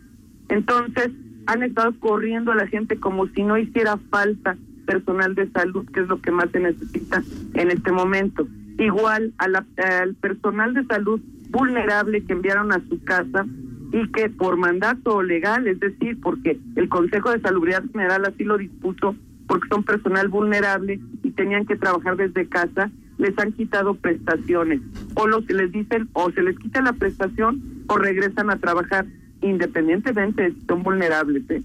Entonces, 0.50 1.12
han 1.48 1.64
estado 1.64 1.94
corriendo 2.00 2.52
a 2.52 2.56
la 2.56 2.68
gente 2.68 3.00
como 3.00 3.28
si 3.28 3.44
no 3.44 3.58
hiciera 3.58 3.98
falta 4.10 4.58
personal 4.86 5.36
de 5.36 5.50
salud, 5.52 5.86
que 5.92 6.02
es 6.02 6.08
lo 6.08 6.22
que 6.22 6.32
más 6.32 6.50
se 6.52 6.60
necesita 6.60 7.22
en 7.54 7.72
este 7.72 7.92
momento 7.92 8.48
igual 8.78 9.34
al 9.38 10.16
personal 10.16 10.74
de 10.74 10.86
salud 10.86 11.22
vulnerable 11.50 12.24
que 12.24 12.34
enviaron 12.34 12.72
a 12.72 12.82
su 12.90 13.04
casa 13.04 13.46
y 13.92 14.12
que 14.12 14.30
por 14.30 14.58
mandato 14.58 15.22
legal, 15.22 15.68
es 15.68 15.80
decir, 15.80 16.20
porque 16.22 16.60
el 16.76 16.90
Consejo 16.90 17.32
de 17.32 17.42
Salubridad 17.42 17.84
General 17.92 18.26
así 18.26 18.44
lo 18.44 18.58
dispuso, 18.58 19.16
porque 19.48 19.68
son 19.70 19.84
personal 19.84 20.28
vulnerable 20.28 21.00
y 21.24 21.32
tenían 21.32 21.66
que 21.66 21.76
trabajar 21.76 22.18
desde 22.18 22.48
casa, 22.48 22.92
les 23.18 23.38
han 23.38 23.54
quitado 23.54 23.96
prestaciones. 23.96 24.82
O 25.14 25.28
los 25.28 25.50
les 25.50 25.72
dicen, 25.72 26.10
o 26.14 26.32
se 26.32 26.42
les 26.42 26.58
quita 26.60 26.82
la 26.82 26.94
prestación 26.94 27.62
o 27.88 27.98
regresan 27.98 28.50
a 28.50 28.58
trabajar 28.58 29.06
independientemente 29.42 30.42
de 30.42 30.52
si 30.52 30.62
son 30.68 30.84
vulnerables. 30.84 31.44
¿eh? 31.50 31.62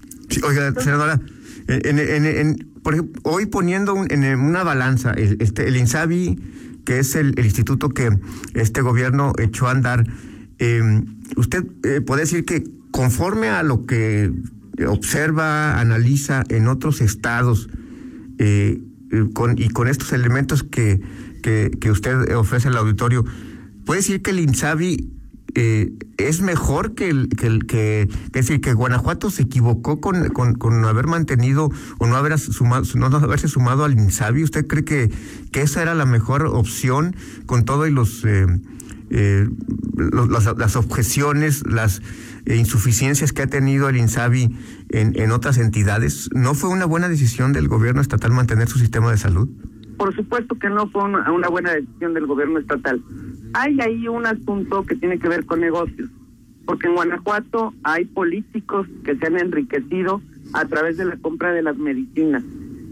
oiga, 0.47 0.71
senadora, 0.73 1.19
en, 1.67 1.99
en, 1.99 2.25
en, 2.25 2.71
por 2.83 2.93
ejemplo, 2.93 3.21
hoy 3.23 3.45
poniendo 3.47 3.95
en 4.09 4.39
una 4.39 4.63
balanza 4.63 5.11
el, 5.11 5.37
este, 5.39 5.67
el 5.67 5.75
INSABI, 5.77 6.37
que 6.85 6.99
es 6.99 7.15
el, 7.15 7.33
instituto 7.37 7.89
que 7.89 8.09
este 8.53 8.81
gobierno 8.81 9.33
echó 9.37 9.67
a 9.67 9.71
andar, 9.71 10.05
eh, 10.59 11.03
usted 11.35 11.65
eh, 11.83 12.01
puede 12.01 12.21
decir 12.21 12.45
que 12.45 12.63
conforme 12.91 13.49
a 13.49 13.63
lo 13.63 13.85
que 13.85 14.31
observa, 14.87 15.79
analiza 15.79 16.43
en 16.49 16.67
otros 16.67 17.01
estados, 17.01 17.69
eh, 18.37 18.81
con, 19.33 19.57
y 19.57 19.69
con 19.69 19.87
estos 19.87 20.13
elementos 20.13 20.63
que, 20.63 21.01
que, 21.43 21.71
que, 21.79 21.91
usted 21.91 22.33
ofrece 22.35 22.69
al 22.69 22.77
auditorio, 22.77 23.25
puede 23.85 23.99
decir 23.99 24.21
que 24.21 24.31
el 24.31 24.39
INSABI 24.39 25.20
eh, 25.55 25.91
es 26.17 26.41
mejor 26.41 26.93
que 26.95 27.09
el 27.09 27.29
que, 27.29 27.47
el, 27.47 27.65
que, 27.65 28.09
decir 28.31 28.61
que 28.61 28.73
Guanajuato 28.73 29.29
se 29.29 29.43
equivocó 29.43 29.99
con, 29.99 30.29
con, 30.29 30.55
con 30.55 30.85
haber 30.85 31.07
mantenido 31.07 31.69
o 31.99 32.07
no 32.07 32.15
haber 32.15 32.37
sumado 32.39 32.85
no 32.95 33.07
haberse 33.07 33.47
sumado 33.47 33.83
al 33.83 33.93
INSABI. 33.93 34.43
Usted 34.43 34.67
cree 34.67 34.83
que, 34.83 35.11
que 35.51 35.61
esa 35.61 35.81
era 35.81 35.95
la 35.95 36.05
mejor 36.05 36.45
opción 36.45 37.15
con 37.45 37.65
todo 37.65 37.87
y 37.87 37.91
los 37.91 38.23
eh, 38.25 38.45
eh, 39.09 39.49
los, 39.95 40.29
las, 40.29 40.57
las, 40.57 40.75
objeciones 40.77 41.63
las 41.67 42.01
insuficiencias 42.45 43.33
que 43.33 43.41
ha 43.41 43.47
tenido 43.47 43.89
el 43.89 43.97
INSABI 43.97 44.55
en, 44.89 45.19
en 45.19 45.31
otras 45.31 45.57
entidades 45.57 46.29
no 46.33 46.53
fue 46.53 46.69
una 46.69 46.85
buena 46.85 47.09
decisión 47.09 47.51
del 47.51 47.67
gobierno 47.67 48.01
estatal 48.01 48.31
mantener 48.31 48.69
su 48.69 48.79
sistema 48.79 49.11
de 49.11 49.17
salud 49.17 49.49
por 50.01 50.15
supuesto 50.15 50.55
que 50.55 50.67
no 50.69 50.87
fue 50.87 51.03
una, 51.03 51.31
una 51.31 51.47
buena 51.47 51.73
decisión 51.73 52.15
del 52.15 52.25
gobierno 52.25 52.57
estatal 52.57 52.99
hay 53.53 53.77
ahí 53.81 54.07
un 54.07 54.25
asunto 54.25 54.83
que 54.85 54.95
tiene 54.95 55.19
que 55.19 55.27
ver 55.27 55.45
con 55.45 55.59
negocios, 55.59 56.09
porque 56.65 56.87
en 56.87 56.95
Guanajuato 56.95 57.73
hay 57.83 58.05
políticos 58.05 58.87
que 59.03 59.15
se 59.17 59.27
han 59.27 59.37
enriquecido 59.37 60.21
a 60.53 60.65
través 60.65 60.97
de 60.97 61.05
la 61.05 61.17
compra 61.17 61.51
de 61.51 61.61
las 61.61 61.77
medicinas. 61.77 62.43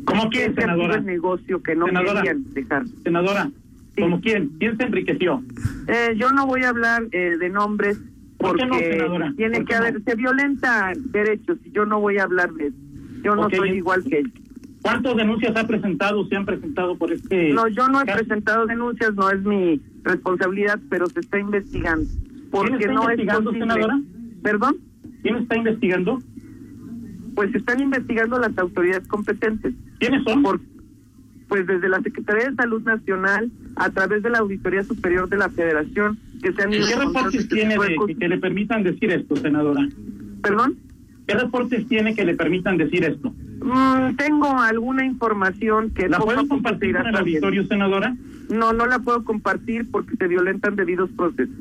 ¿Cómo 0.05 0.29
quién, 0.29 0.53
senadora? 0.55 0.99
negocio 0.99 1.61
que 1.61 1.75
no 1.75 1.85
senadora, 1.85 2.21
querían 2.21 2.43
dejar. 2.53 2.83
Senadora, 3.03 3.49
sí. 3.95 4.01
¿cómo 4.01 4.19
quién? 4.21 4.49
¿Quién 4.59 4.77
se 4.77 4.83
enriqueció? 4.83 5.41
Eh, 5.87 6.15
yo 6.17 6.29
no 6.31 6.45
voy 6.45 6.63
a 6.63 6.69
hablar 6.69 7.03
eh, 7.11 7.37
de 7.39 7.49
nombres 7.49 7.97
porque 8.37 8.65
¿Por 8.65 8.79
qué 8.79 8.97
no, 8.97 9.35
tiene 9.35 9.65
que 9.65 9.73
no? 9.73 9.79
haber, 9.79 10.03
se 10.03 10.15
violenta 10.15 10.91
derechos 11.11 11.57
y 11.65 11.71
yo 11.71 11.85
no 11.85 11.99
voy 11.99 12.17
a 12.17 12.23
hablar 12.23 12.51
de 12.53 12.67
eso. 12.67 12.77
Yo 13.23 13.35
no 13.35 13.43
Okay. 13.43 13.59
soy 13.59 13.69
igual 13.71 14.03
que 14.03 14.19
ellos. 14.19 14.31
¿Cuántas 14.91 15.15
denuncias 15.17 15.55
ha 15.55 15.67
presentado, 15.67 16.25
se 16.27 16.35
han 16.35 16.45
presentado 16.45 16.97
por 16.97 17.11
este 17.11 17.49
No, 17.53 17.67
yo 17.67 17.87
no 17.87 18.01
he 18.01 18.05
caso? 18.05 18.17
presentado 18.19 18.65
denuncias, 18.65 19.13
no 19.15 19.29
es 19.29 19.41
mi 19.43 19.81
responsabilidad, 20.03 20.79
pero 20.89 21.07
se 21.07 21.19
está 21.19 21.39
investigando. 21.39 22.05
Porque 22.51 22.75
está 22.75 22.93
no 22.93 23.03
es 23.03 23.19
investigando, 23.19 23.51
posible. 23.51 23.65
senadora? 23.67 24.01
¿Perdón? 24.43 24.75
¿Quién 25.21 25.35
está 25.37 25.57
investigando? 25.57 26.19
Pues 27.35 27.53
están 27.55 27.79
investigando 27.79 28.39
las 28.39 28.57
autoridades 28.57 29.07
competentes. 29.07 29.73
¿Quiénes 29.99 30.23
son? 30.23 30.41
Por, 30.43 30.59
pues 31.47 31.65
desde 31.67 31.89
la 31.89 32.01
Secretaría 32.01 32.49
de 32.49 32.55
Salud 32.55 32.81
Nacional, 32.83 33.51
a 33.75 33.89
través 33.89 34.23
de 34.23 34.29
la 34.29 34.39
Auditoría 34.39 34.83
Superior 34.83 35.29
de 35.29 35.37
la 35.37 35.49
Federación, 35.49 36.17
que 36.41 36.53
se 36.53 36.61
han 36.63 36.73
¿Y 36.73 36.77
ido 36.77 36.87
qué 36.87 36.95
reportes 36.95 37.41
este 37.41 37.55
tiene 37.55 37.75
de 37.77 37.95
de, 38.07 38.15
que 38.15 38.27
le 38.27 38.37
permitan 38.37 38.83
decir 38.83 39.11
esto, 39.11 39.35
senadora? 39.35 39.87
¿Perdón? 40.41 40.77
¿Qué 41.27 41.35
reportes 41.35 41.87
tiene 41.87 42.15
que 42.15 42.25
le 42.25 42.35
permitan 42.35 42.77
decir 42.77 43.03
esto? 43.03 43.33
Mm, 43.69 44.15
tengo 44.15 44.59
alguna 44.59 45.05
información 45.05 45.91
que 45.91 46.09
¿La 46.09 46.17
se 46.19 46.47
compartir 46.47 46.95
con 46.95 47.07
el 47.07 47.15
auditorio, 47.15 47.65
senadora? 47.67 48.15
No, 48.49 48.73
no 48.73 48.85
la 48.87 48.99
puedo 48.99 49.23
compartir 49.23 49.87
porque 49.91 50.15
se 50.15 50.27
violentan 50.27 50.75
debidos 50.75 51.09
procesos. 51.11 51.53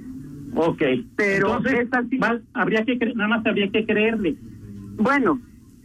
Ok. 0.54 0.82
Pero 1.16 1.36
Entonces, 1.56 1.80
es 1.80 1.92
así. 1.92 2.18
habría 2.54 2.84
que 2.84 2.98
cre- 2.98 3.14
nada 3.14 3.28
más 3.28 3.46
habría 3.46 3.70
que 3.70 3.84
creerle. 3.84 4.36
Bueno, 4.96 5.38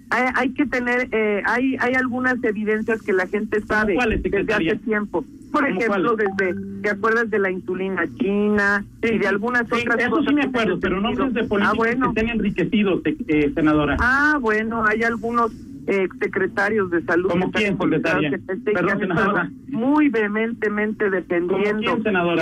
hay, 0.09 0.23
hay 0.35 0.49
que 0.53 0.65
tener, 0.65 1.09
eh, 1.11 1.43
hay 1.45 1.75
hay 1.79 1.93
algunas 1.95 2.41
evidencias 2.43 3.01
que 3.01 3.13
la 3.13 3.27
gente 3.27 3.61
sabe 3.67 3.97
desde 4.23 4.53
hace 4.53 4.75
tiempo. 4.77 5.25
Por 5.51 5.67
¿Cómo 5.67 5.79
ejemplo, 5.79 6.15
desde, 6.15 6.55
¿te 6.81 6.89
acuerdas 6.89 7.29
de 7.29 7.37
la 7.37 7.51
insulina 7.51 8.07
china 8.17 8.83
y 9.03 9.19
de 9.19 9.27
algunas 9.27 9.63
Sí, 9.69 9.75
otras 9.81 9.99
eso 9.99 10.09
cosas? 10.09 10.25
sí 10.29 10.33
me 10.33 10.41
acuerdo, 10.43 10.79
pero 10.79 10.99
no 10.99 11.09
sucedido? 11.09 11.29
de 11.33 11.43
políticos 11.43 11.73
Ah, 11.73 11.77
bueno. 11.77 12.13
que 12.13 12.19
estén 12.21 12.29
enriquecidos, 12.35 13.01
eh, 13.05 13.51
senadora. 13.53 13.97
Ah, 13.99 14.37
bueno, 14.41 14.83
hay 14.85 15.03
algunos 15.03 15.51
eh, 15.87 16.07
secretarios 16.21 16.89
de 16.91 17.03
salud 17.03 17.29
¿Cómo 17.29 17.51
quién, 17.51 17.77
secretaria? 17.77 18.29
que 18.29 18.37
Perdón, 18.71 18.99
senadora. 18.99 19.51
muy 19.67 20.09
vehementemente 20.09 21.09
defendiendo 21.09 21.97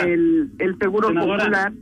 el, 0.05 0.51
el 0.59 0.77
seguro 0.79 1.07
Senadora. 1.09 1.37
popular. 1.43 1.73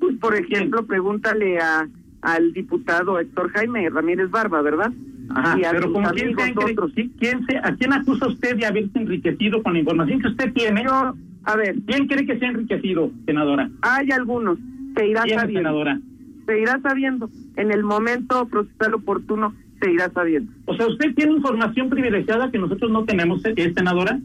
Pues, 0.00 0.16
por 0.18 0.34
ejemplo, 0.34 0.84
pregúntale 0.86 1.58
a 1.58 1.88
al 2.22 2.52
diputado 2.52 3.18
Héctor 3.18 3.50
Jaime 3.50 3.90
Ramírez 3.90 4.30
Barba, 4.30 4.62
¿verdad? 4.62 4.92
Ajá, 5.30 5.58
y 5.58 5.64
a 5.64 5.70
pero 5.72 5.92
como 5.92 6.08
quién, 6.10 6.36
se 6.36 6.54
otros. 6.70 6.92
¿sí? 6.94 7.10
¿quién 7.18 7.44
se, 7.46 7.56
¿a 7.58 7.74
quién 7.76 7.92
acusa 7.92 8.28
usted 8.28 8.56
de 8.56 8.66
haberse 8.66 8.96
enriquecido 8.98 9.60
con 9.62 9.72
la 9.72 9.80
información 9.80 10.20
que 10.20 10.28
usted 10.28 10.52
tiene? 10.52 10.84
Yo, 10.84 11.14
a 11.44 11.56
ver, 11.56 11.74
¿Quién 11.86 12.06
cree 12.06 12.24
que 12.24 12.38
se 12.38 12.44
ha 12.46 12.50
enriquecido, 12.50 13.10
senadora? 13.26 13.68
hay 13.82 14.10
algunos, 14.12 14.56
se 14.96 15.08
irá 15.08 15.22
¿Quién, 15.22 15.40
sabiendo. 15.40 15.58
senadora? 15.68 15.98
Se 16.46 16.60
irá 16.60 16.80
sabiendo. 16.80 17.28
En 17.56 17.72
el 17.72 17.82
momento 17.82 18.46
procesal 18.46 18.94
oportuno 18.94 19.52
se 19.82 19.90
irá 19.92 20.10
sabiendo. 20.10 20.52
O 20.66 20.74
sea, 20.76 20.86
¿usted 20.86 21.14
tiene 21.14 21.32
información 21.32 21.90
privilegiada 21.90 22.50
que 22.50 22.58
nosotros 22.58 22.90
no 22.90 23.04
tenemos, 23.04 23.42
eh, 23.44 23.72
senadora? 23.74 24.18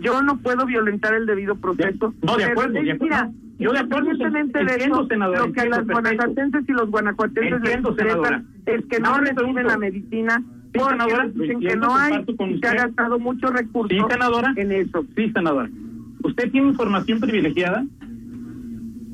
Yo 0.00 0.22
no 0.22 0.36
puedo 0.38 0.66
violentar 0.66 1.14
el 1.14 1.24
debido 1.26 1.54
proceso. 1.56 2.12
No, 2.22 2.32
de 2.36 2.42
Pero, 2.44 2.50
acuerdo, 2.52 2.72
de 2.74 2.80
eh, 2.88 2.92
acuerdo. 2.92 3.04
mira, 3.04 3.30
Yo 3.58 3.72
de 3.72 3.78
acuerdo, 3.78 4.10
independientemente 4.12 4.64
de 4.64 4.84
eso, 4.84 5.06
senadora, 5.06 5.46
lo 5.46 5.52
que 5.52 5.60
a 5.60 5.66
las 5.66 5.86
guanajuatenses 5.86 6.68
y 6.68 6.72
los 6.72 6.90
guanajuatenses 6.90 7.52
Entiendo, 7.52 7.90
les 7.90 7.98
interesa 8.00 8.14
senadora. 8.16 8.42
es 8.66 8.84
que 8.86 9.00
no 9.00 9.20
le 9.20 9.30
reciben 9.32 9.66
la 9.66 9.78
medicina 9.78 10.42
Sí, 10.74 10.80
senadora, 10.80 11.28
dicen 11.32 11.60
que 11.60 11.76
no 11.76 11.94
hay 11.96 12.24
y 12.50 12.58
se 12.58 12.66
ha 12.66 12.74
gastado 12.74 13.18
mucho 13.20 13.46
recurso 13.50 13.94
Sí, 13.94 14.02
senadora. 14.10 14.52
en 14.56 14.72
eso. 14.72 15.06
Sí, 15.16 15.30
senadora. 15.30 15.70
¿Usted 16.24 16.50
tiene 16.50 16.68
información 16.70 17.20
privilegiada? 17.20 17.84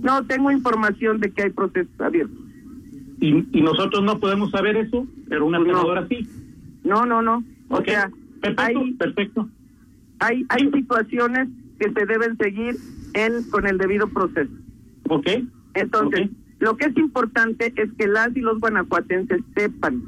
No 0.03 0.25
tengo 0.25 0.51
información 0.51 1.21
de 1.21 1.31
que 1.31 1.43
hay 1.43 1.51
procesos 1.51 2.01
abiertos. 2.01 2.39
Y, 3.21 3.47
y 3.53 3.63
nosotros 3.63 4.03
no 4.03 4.19
podemos 4.19 4.51
saber 4.51 4.77
eso, 4.77 5.07
pero 5.29 5.47
una 5.47 5.59
No. 5.59 5.65
senadora 5.67 6.07
sí. 6.09 6.27
No, 6.85 7.05
no, 7.05 7.21
no. 7.23 7.45
O 7.69 7.77
Ok, 7.79 7.85
sea, 7.87 8.11
perfecto, 8.41 8.81
hay, 8.81 8.93
perfecto. 8.95 9.49
hay, 10.21 10.45
hay 10.49 10.71
situaciones 10.71 11.49
que 11.79 11.93
se 11.93 12.07
deben 12.07 12.37
seguir 12.39 12.77
en 13.15 13.43
con 13.51 13.67
el 13.67 13.77
debido 13.79 14.09
proceso. 14.09 14.51
Ok. 15.09 15.27
Entonces, 15.75 16.31
lo 16.59 16.77
que 16.77 16.87
es 16.87 16.97
importante 16.97 17.73
es 17.77 17.91
que 17.99 18.07
las 18.09 18.35
y 18.37 18.41
los 18.41 18.59
guanajuatenses 18.61 19.41
sepan 19.55 20.03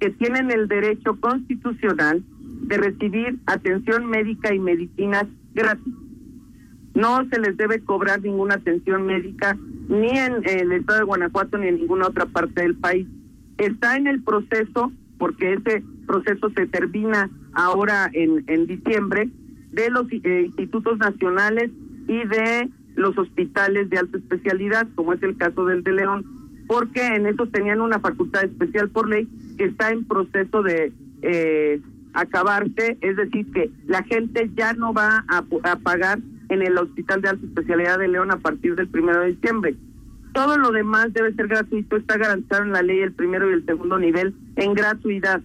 que 0.00 0.10
tienen 0.10 0.50
el 0.50 0.66
derecho 0.68 1.16
constitucional 1.20 2.22
de 2.62 2.76
recibir 2.78 3.38
atención 3.46 4.06
médica 4.06 4.54
y 4.54 4.58
medicinas 4.58 5.26
gratis. 5.54 5.94
No 6.94 7.28
se 7.28 7.40
les 7.40 7.56
debe 7.56 7.80
cobrar 7.80 8.22
ninguna 8.22 8.54
atención 8.54 9.06
médica 9.06 9.56
ni 9.88 10.16
en 10.16 10.48
el 10.48 10.72
estado 10.72 11.00
de 11.00 11.04
Guanajuato 11.04 11.58
ni 11.58 11.68
en 11.68 11.76
ninguna 11.76 12.06
otra 12.06 12.26
parte 12.26 12.62
del 12.62 12.76
país. 12.76 13.06
Está 13.58 13.96
en 13.96 14.06
el 14.06 14.22
proceso, 14.22 14.92
porque 15.18 15.54
ese 15.54 15.82
proceso 16.06 16.50
se 16.50 16.66
termina 16.66 17.30
ahora 17.52 18.10
en, 18.12 18.44
en 18.46 18.66
diciembre, 18.66 19.28
de 19.72 19.90
los 19.90 20.06
eh, 20.12 20.42
institutos 20.46 20.98
nacionales 20.98 21.70
y 22.06 22.24
de 22.26 22.70
los 22.94 23.16
hospitales 23.18 23.90
de 23.90 23.98
alta 23.98 24.18
especialidad, 24.18 24.86
como 24.94 25.12
es 25.14 25.22
el 25.22 25.36
caso 25.36 25.64
del 25.64 25.82
de 25.82 25.92
León, 25.92 26.24
porque 26.68 27.04
en 27.04 27.26
esos 27.26 27.50
tenían 27.50 27.80
una 27.80 27.98
facultad 27.98 28.44
especial 28.44 28.88
por 28.90 29.08
ley 29.08 29.28
que 29.58 29.64
está 29.64 29.90
en 29.90 30.04
proceso 30.04 30.62
de 30.62 30.92
eh, 31.22 31.80
acabarse, 32.12 32.96
es 33.00 33.16
decir, 33.16 33.50
que 33.52 33.70
la 33.86 34.02
gente 34.04 34.50
ya 34.54 34.72
no 34.74 34.92
va 34.92 35.24
a, 35.28 35.44
a 35.64 35.76
pagar 35.76 36.20
en 36.54 36.62
el 36.62 36.78
Hospital 36.78 37.20
de 37.20 37.28
Alta 37.28 37.46
Especialidad 37.46 37.98
de 37.98 38.08
León 38.08 38.30
a 38.30 38.38
partir 38.38 38.74
del 38.74 38.88
primero 38.88 39.20
de 39.20 39.32
diciembre. 39.32 39.76
Todo 40.32 40.58
lo 40.58 40.72
demás 40.72 41.12
debe 41.12 41.32
ser 41.34 41.46
gratuito, 41.46 41.96
está 41.96 42.16
garantizado 42.16 42.64
en 42.64 42.72
la 42.72 42.82
ley 42.82 43.00
el 43.00 43.12
primero 43.12 43.48
y 43.48 43.54
el 43.54 43.64
segundo 43.64 43.98
nivel 43.98 44.34
en 44.56 44.74
gratuidad. 44.74 45.40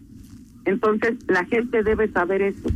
Entonces, 0.66 1.16
la 1.28 1.46
gente 1.46 1.84
debe 1.84 2.12
saber 2.12 2.42
eso, 2.42 2.70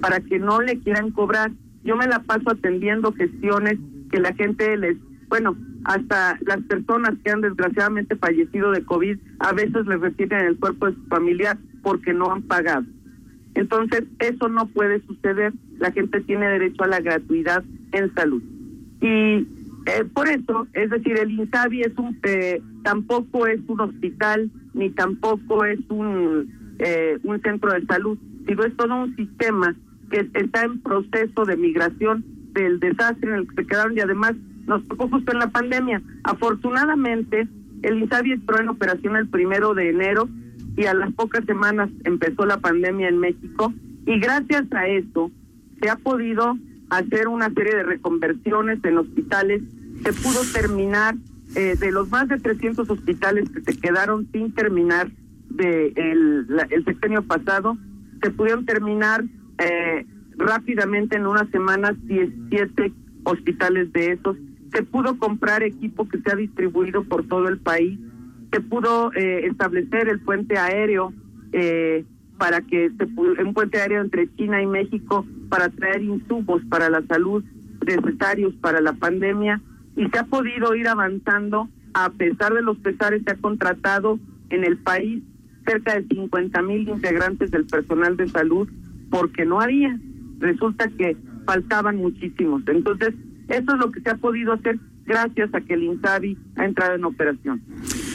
para 0.00 0.20
que 0.20 0.38
no 0.38 0.60
le 0.60 0.78
quieran 0.78 1.10
cobrar. 1.10 1.52
Yo 1.84 1.96
me 1.96 2.06
la 2.06 2.20
paso 2.20 2.50
atendiendo 2.50 3.12
gestiones 3.12 3.78
que 4.10 4.18
la 4.18 4.34
gente 4.34 4.76
les, 4.76 4.96
bueno, 5.28 5.56
hasta 5.84 6.38
las 6.46 6.62
personas 6.62 7.14
que 7.22 7.30
han 7.30 7.40
desgraciadamente 7.40 8.16
fallecido 8.16 8.70
de 8.70 8.84
COVID, 8.84 9.18
a 9.40 9.52
veces 9.52 9.86
les 9.86 10.00
retienen 10.00 10.46
el 10.46 10.58
cuerpo 10.58 10.86
de 10.86 10.94
su 10.94 11.04
familiar 11.06 11.58
porque 11.82 12.12
no 12.12 12.32
han 12.32 12.42
pagado. 12.42 12.84
Entonces, 13.54 14.04
eso 14.18 14.48
no 14.48 14.66
puede 14.66 15.00
suceder. 15.06 15.52
La 15.78 15.92
gente 15.92 16.20
tiene 16.22 16.46
derecho 16.48 16.84
a 16.84 16.88
la 16.88 17.00
gratuidad 17.00 17.64
en 17.92 18.14
salud. 18.14 18.42
Y 19.00 19.46
Eh, 19.86 20.04
por 20.14 20.28
eso, 20.28 20.66
es 20.72 20.88
decir, 20.90 21.18
el 21.18 21.30
INSABI 21.32 21.82
es 21.82 21.92
un, 21.98 22.18
eh, 22.22 22.60
tampoco 22.82 23.46
es 23.46 23.60
un 23.66 23.80
hospital, 23.80 24.50
ni 24.72 24.90
tampoco 24.90 25.64
es 25.64 25.78
un, 25.90 26.50
eh, 26.78 27.18
un 27.22 27.40
centro 27.42 27.72
de 27.72 27.84
salud, 27.84 28.18
sino 28.46 28.64
es 28.64 28.74
todo 28.76 28.94
un 28.94 29.14
sistema 29.14 29.74
que 30.10 30.26
está 30.34 30.64
en 30.64 30.80
proceso 30.80 31.44
de 31.44 31.56
migración 31.56 32.24
del 32.52 32.80
desastre 32.80 33.30
en 33.30 33.36
el 33.40 33.48
que 33.48 33.56
se 33.56 33.66
quedaron 33.66 33.96
y 33.96 34.00
además 34.00 34.32
nos 34.66 34.82
tocó 34.88 35.08
justo 35.08 35.32
en 35.32 35.40
la 35.40 35.50
pandemia. 35.50 36.00
Afortunadamente, 36.22 37.46
el 37.82 37.98
INSABI 37.98 38.32
entró 38.32 38.60
en 38.60 38.70
operación 38.70 39.16
el 39.16 39.28
primero 39.28 39.74
de 39.74 39.90
enero 39.90 40.28
y 40.78 40.86
a 40.86 40.94
las 40.94 41.12
pocas 41.12 41.44
semanas 41.44 41.90
empezó 42.04 42.46
la 42.46 42.56
pandemia 42.56 43.08
en 43.08 43.18
México 43.18 43.70
y 44.06 44.18
gracias 44.18 44.64
a 44.72 44.88
eso 44.88 45.30
se 45.80 45.88
ha 45.88 45.96
podido 45.96 46.56
hacer 46.90 47.28
una 47.28 47.50
serie 47.50 47.76
de 47.76 47.82
reconversiones 47.82 48.78
en 48.84 48.98
hospitales, 48.98 49.62
se 50.02 50.12
pudo 50.12 50.40
terminar 50.52 51.14
eh, 51.56 51.76
de 51.78 51.92
los 51.92 52.08
más 52.10 52.28
de 52.28 52.38
300 52.38 52.88
hospitales 52.88 53.48
que 53.50 53.60
se 53.72 53.80
quedaron 53.80 54.28
sin 54.32 54.52
terminar 54.52 55.10
de 55.50 55.92
el, 55.96 56.46
el 56.70 56.84
sexenio 56.84 57.22
pasado, 57.22 57.76
se 58.22 58.30
pudieron 58.30 58.64
terminar 58.64 59.24
eh, 59.58 60.06
rápidamente 60.36 61.16
en 61.16 61.26
unas 61.26 61.48
semanas 61.50 61.94
17 62.06 62.92
hospitales 63.24 63.92
de 63.92 64.12
esos, 64.12 64.36
se 64.72 64.82
pudo 64.82 65.18
comprar 65.18 65.62
equipo 65.62 66.08
que 66.08 66.18
se 66.20 66.32
ha 66.32 66.36
distribuido 66.36 67.04
por 67.04 67.26
todo 67.28 67.48
el 67.48 67.58
país, 67.58 67.98
se 68.52 68.60
pudo 68.60 69.12
eh, 69.12 69.46
establecer 69.46 70.08
el 70.08 70.20
puente 70.20 70.58
aéreo 70.58 71.12
eh, 71.52 72.04
para 72.38 72.60
que 72.60 72.90
se 72.90 73.04
un 73.04 73.54
puente 73.54 73.80
aéreo 73.80 74.02
entre 74.02 74.28
China 74.34 74.60
y 74.60 74.66
México 74.66 75.26
para 75.48 75.68
traer 75.68 76.02
insumos 76.02 76.62
para 76.68 76.90
la 76.90 77.02
salud 77.06 77.44
necesarios 77.86 78.54
para 78.60 78.80
la 78.80 78.94
pandemia 78.94 79.60
y 79.96 80.08
se 80.08 80.18
ha 80.18 80.24
podido 80.24 80.74
ir 80.74 80.88
avanzando 80.88 81.68
a 81.92 82.10
pesar 82.10 82.52
de 82.54 82.62
los 82.62 82.78
pesares 82.78 83.22
se 83.24 83.32
ha 83.32 83.36
contratado 83.36 84.18
en 84.50 84.64
el 84.64 84.78
país 84.78 85.22
cerca 85.66 85.94
de 85.94 86.06
50 86.08 86.62
mil 86.62 86.88
integrantes 86.88 87.50
del 87.50 87.66
personal 87.66 88.16
de 88.16 88.28
salud 88.28 88.68
porque 89.10 89.44
no 89.44 89.60
había. 89.60 89.98
Resulta 90.40 90.88
que 90.88 91.16
faltaban 91.46 91.96
muchísimos. 91.96 92.62
Entonces 92.66 93.14
eso 93.48 93.72
es 93.72 93.78
lo 93.78 93.90
que 93.90 94.00
se 94.00 94.10
ha 94.10 94.16
podido 94.16 94.52
hacer 94.52 94.78
gracias 95.06 95.54
a 95.54 95.60
que 95.60 95.74
el 95.74 95.84
INSABI 95.84 96.36
ha 96.56 96.64
entrado 96.64 96.94
en 96.94 97.04
operación. 97.04 97.62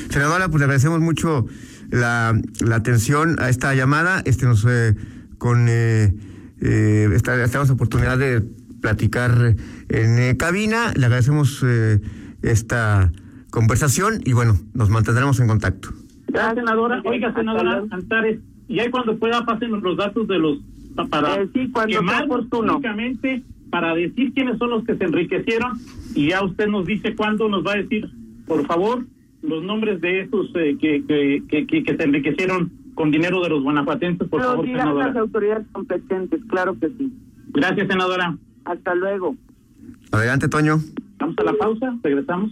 Senadora 0.10 0.48
pues 0.50 0.60
le 0.60 0.66
agradecemos 0.66 1.00
mucho 1.00 1.46
la, 1.90 2.40
la 2.62 2.76
atención 2.76 3.36
a 3.40 3.50
esta 3.50 3.74
llamada. 3.76 4.22
Este 4.26 4.46
nos 4.46 4.66
eh, 4.66 4.96
con 5.38 5.68
eh, 5.70 6.14
eh, 6.62 7.10
esta, 7.14 7.42
esta 7.44 7.62
oportunidad 7.62 8.18
de 8.18 8.42
platicar 8.82 9.56
en 9.90 10.20
eh, 10.20 10.38
cabina. 10.38 10.94
Le 10.96 11.06
agradecemos 11.06 11.64
eh, 11.66 12.00
esta 12.42 13.12
conversación 13.50 14.22
y 14.26 14.34
bueno, 14.34 14.58
nos 14.74 14.90
mantendremos 14.90 15.40
en 15.40 15.48
contacto. 15.48 15.90
Gracias, 16.28 16.56
senadora. 16.56 17.02
Oiga, 17.06 17.34
senadora 17.34 17.84
Antares, 17.90 18.40
y 18.68 18.80
ahí 18.80 18.90
cuando 18.92 19.18
pueda 19.18 19.44
pasen 19.46 19.72
los 19.72 19.98
datos 19.98 20.28
de 20.28 20.38
los 20.38 20.60
para 21.10 21.42
eh, 21.42 21.50
sí, 21.54 21.70
cuando 21.72 21.98
quemar 21.98 22.26
oportuno. 22.26 22.82
para 23.72 23.96
decir 23.96 24.34
quiénes 24.34 24.58
son 24.58 24.72
los 24.72 24.84
que 24.84 24.96
se 24.96 25.04
enriquecieron 25.06 25.80
y 26.14 26.30
ya 26.30 26.44
usted 26.44 26.68
nos 26.68 26.86
dice 26.86 27.16
cuándo 27.16 27.48
nos 27.48 27.66
va 27.66 27.74
a 27.74 27.78
decir, 27.78 28.10
por 28.46 28.66
favor, 28.66 29.06
los 29.42 29.64
nombres 29.64 30.02
de 30.02 30.22
esos 30.22 30.48
eh, 30.56 30.78
que, 30.80 31.06
que, 31.06 31.44
que, 31.48 31.68
que, 31.68 31.84
que 31.84 31.96
se 31.96 32.04
enriquecieron 32.04 32.72
con 32.96 33.12
dinero 33.12 33.42
de 33.42 33.50
los 33.50 33.64
guanajuatenses, 33.64 34.28
por 34.28 34.42
favor, 34.42 34.66
senadora. 34.66 35.08
las 35.08 35.16
autoridades 35.16 35.68
competentes, 35.72 36.42
claro 36.50 36.78
que 36.80 36.90
sí. 36.90 37.14
Gracias, 37.50 37.88
senadora. 37.88 38.38
Hasta 38.66 38.94
luego. 38.96 39.36
Adelante, 40.12 40.50
Toño. 40.50 40.80
Vamos 41.18 41.36
a 41.38 41.44
la 41.44 41.54
pausa, 41.54 41.98
regresamos. 42.04 42.52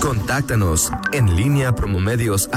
Contáctanos 0.00 0.90
en 1.12 1.36
línea 1.36 1.74
promomedios 1.74 2.48